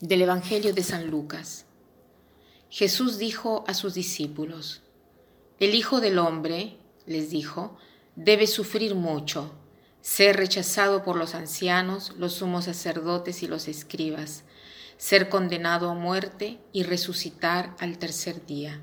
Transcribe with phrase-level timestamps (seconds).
[0.00, 1.64] Del Evangelio de San Lucas.
[2.70, 4.80] Jesús dijo a sus discípulos,
[5.58, 7.76] El Hijo del Hombre, les dijo,
[8.14, 9.50] debe sufrir mucho,
[10.00, 14.44] ser rechazado por los ancianos, los sumos sacerdotes y los escribas,
[14.98, 18.80] ser condenado a muerte y resucitar al tercer día.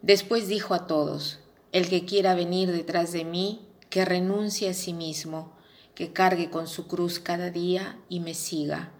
[0.00, 4.94] Después dijo a todos, El que quiera venir detrás de mí, que renuncie a sí
[4.94, 5.52] mismo,
[5.94, 8.90] que cargue con su cruz cada día y me siga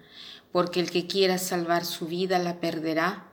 [0.54, 3.26] porque el que quiera salvar su vida la perderá,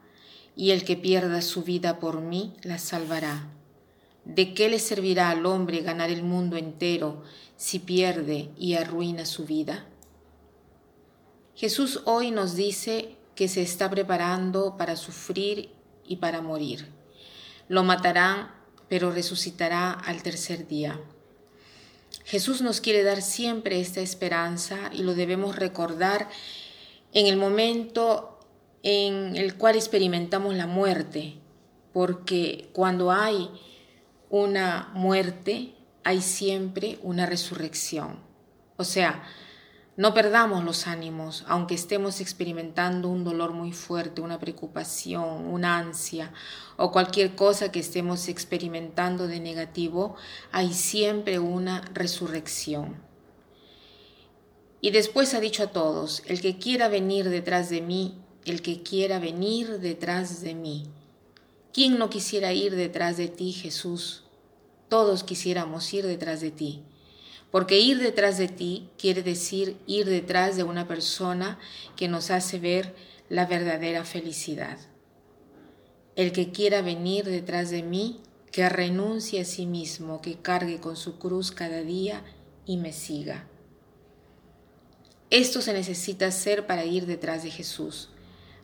[0.55, 3.48] y el que pierda su vida por mí la salvará.
[4.25, 7.21] ¿De qué le servirá al hombre ganar el mundo entero
[7.57, 9.85] si pierde y arruina su vida?
[11.53, 15.70] Jesús hoy nos dice que se está preparando para sufrir
[16.04, 16.88] y para morir.
[17.67, 18.51] Lo matarán,
[18.90, 20.99] pero resucitará al tercer día.
[22.26, 26.27] Jesús nos quiere dar siempre esta esperanza y lo debemos recordar
[27.13, 28.40] en el momento
[28.84, 31.35] en el cual experimentamos la muerte,
[31.93, 33.49] porque cuando hay
[34.29, 38.20] una muerte, hay siempre una resurrección.
[38.77, 39.23] O sea,
[39.98, 46.32] no perdamos los ánimos, aunque estemos experimentando un dolor muy fuerte, una preocupación, una ansia
[46.77, 50.15] o cualquier cosa que estemos experimentando de negativo,
[50.51, 53.10] hay siempre una resurrección.
[54.82, 58.15] Y después ha dicho a todos, el que quiera venir detrás de mí,
[58.46, 60.85] el que quiera venir detrás de mí.
[61.71, 64.23] ¿Quién no quisiera ir detrás de ti, Jesús?
[64.90, 66.84] Todos quisiéramos ir detrás de ti.
[67.51, 71.59] Porque ir detrás de ti quiere decir ir detrás de una persona
[71.95, 72.95] que nos hace ver
[73.29, 74.79] la verdadera felicidad.
[76.16, 78.19] El que quiera venir detrás de mí,
[78.51, 82.23] que renuncie a sí mismo, que cargue con su cruz cada día
[82.66, 83.47] y me siga.
[85.31, 88.09] Esto se necesita hacer para ir detrás de Jesús.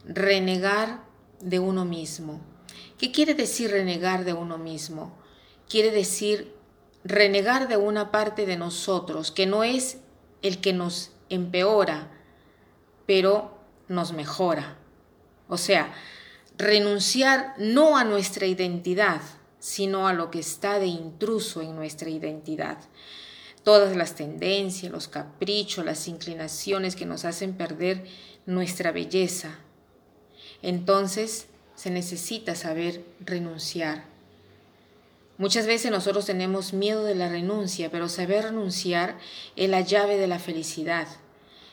[0.05, 1.01] Renegar
[1.39, 2.41] de uno mismo.
[2.97, 5.17] ¿Qué quiere decir renegar de uno mismo?
[5.69, 6.53] Quiere decir
[7.05, 9.99] renegar de una parte de nosotros que no es
[10.41, 12.11] el que nos empeora,
[13.05, 13.57] pero
[13.87, 14.77] nos mejora.
[15.47, 15.93] O sea,
[16.57, 19.21] renunciar no a nuestra identidad,
[19.57, 22.77] sino a lo que está de intruso en nuestra identidad
[23.67, 28.05] todas las tendencias, los caprichos, las inclinaciones que nos hacen perder
[28.45, 29.59] nuestra belleza.
[30.61, 34.05] Entonces se necesita saber renunciar.
[35.37, 39.17] Muchas veces nosotros tenemos miedo de la renuncia, pero saber renunciar
[39.57, 41.05] es la llave de la felicidad.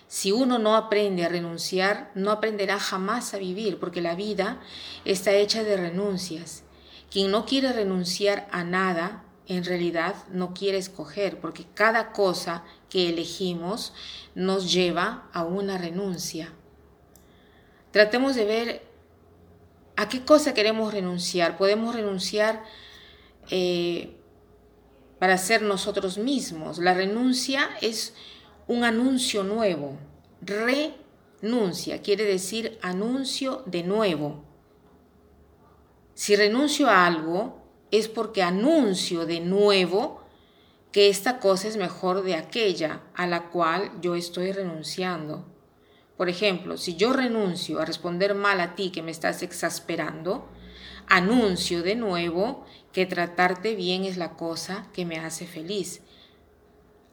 [0.08, 4.60] Si uno no aprende a renunciar, no aprenderá jamás a vivir, porque la vida
[5.04, 6.64] está hecha de renuncias.
[7.08, 13.08] Quien no quiere renunciar a nada, en realidad no quiere escoger, porque cada cosa que
[13.08, 13.92] elegimos
[14.34, 16.52] nos lleva a una renuncia.
[17.90, 18.82] Tratemos de ver
[19.96, 21.56] a qué cosa queremos renunciar.
[21.56, 22.64] Podemos renunciar
[23.50, 24.16] eh,
[25.18, 26.78] para ser nosotros mismos.
[26.78, 28.14] La renuncia es
[28.66, 29.98] un anuncio nuevo.
[30.40, 34.44] Renuncia quiere decir anuncio de nuevo.
[36.14, 37.63] Si renuncio a algo,
[37.98, 40.20] es porque anuncio de nuevo
[40.90, 45.44] que esta cosa es mejor de aquella a la cual yo estoy renunciando.
[46.16, 50.48] Por ejemplo, si yo renuncio a responder mal a ti que me estás exasperando,
[51.08, 56.02] anuncio de nuevo que tratarte bien es la cosa que me hace feliz.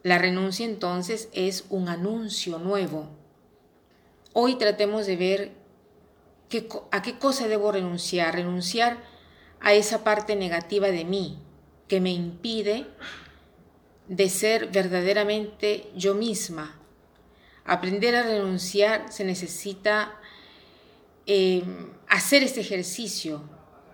[0.02, 3.08] La renuncia entonces es un anuncio nuevo.
[4.34, 5.52] Hoy tratemos de ver
[6.90, 8.34] a qué cosa debo renunciar.
[8.34, 9.11] Renunciar
[9.62, 11.40] a esa parte negativa de mí
[11.88, 12.88] que me impide
[14.08, 16.78] de ser verdaderamente yo misma.
[17.64, 20.20] Aprender a renunciar se necesita
[21.28, 21.64] eh,
[22.08, 23.44] hacer este ejercicio.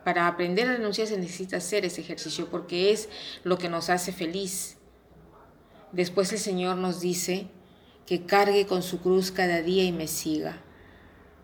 [0.04, 3.10] Para aprender a renunciar se necesita hacer ese ejercicio porque es
[3.44, 4.78] lo que nos hace feliz.
[5.92, 7.48] Después el Señor nos dice
[8.06, 10.62] que cargue con su cruz cada día y me siga.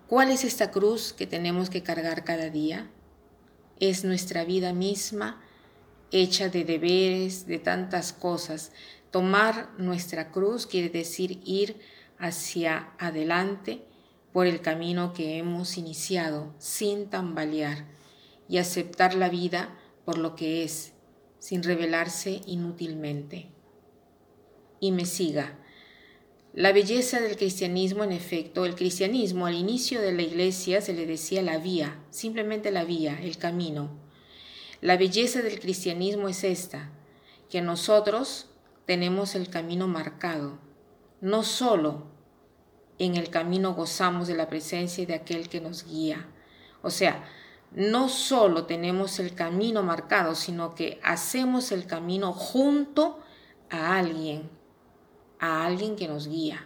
[0.07, 2.89] ¿Cuál es esta cruz que tenemos que cargar cada día?
[3.89, 5.41] Es nuestra vida misma
[6.11, 8.71] hecha de deberes, de tantas cosas.
[9.11, 11.79] Tomar nuestra cruz quiere decir ir
[12.17, 13.83] hacia adelante
[14.31, 17.87] por el camino que hemos iniciado sin tambalear
[18.47, 20.93] y aceptar la vida por lo que es,
[21.39, 23.49] sin revelarse inútilmente.
[24.79, 25.59] Y me siga
[26.53, 31.07] la belleza del cristianismo, en efecto, el cristianismo al inicio de la iglesia se le
[31.07, 33.89] decía la vía, simplemente la vía, el camino.
[34.79, 36.91] La belleza del cristianismo es esta,
[37.49, 38.51] que nosotros
[38.85, 40.59] tenemos el camino marcado,
[41.21, 42.03] no solo
[42.99, 46.27] en el camino gozamos de la presencia de aquel que nos guía.
[46.83, 47.23] O sea,
[47.71, 53.19] no solo tenemos el camino marcado, sino que hacemos el camino junto
[53.71, 54.51] a alguien,
[55.43, 56.65] a alguien que nos guía.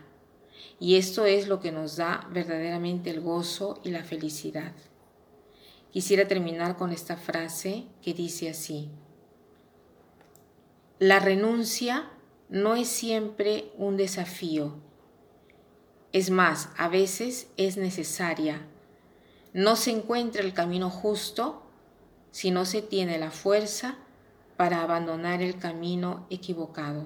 [0.79, 4.74] Y esto es lo que nos da verdaderamente el gozo y la felicidad.
[5.91, 8.89] Quisiera terminar con esta frase que dice así.
[11.00, 12.09] La renuncia
[12.50, 14.75] no es siempre un desafío.
[16.13, 18.65] Es más, a veces es necesaria
[19.57, 21.63] no se encuentra el camino justo
[22.30, 23.97] si no se tiene la fuerza
[24.56, 27.06] para abandonar el camino equivocado.